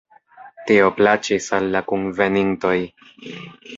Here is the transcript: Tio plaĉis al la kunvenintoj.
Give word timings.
Tio 0.69 0.87
plaĉis 1.01 1.49
al 1.59 1.69
la 1.75 1.83
kunvenintoj. 1.93 2.77